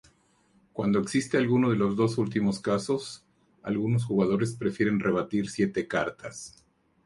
[0.73, 3.23] Cuando existe alguno de los dos últimos casos
[3.61, 6.65] algunos jugadores prefieren repartir siete cartas.